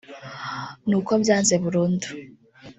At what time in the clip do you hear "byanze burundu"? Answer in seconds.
1.21-2.07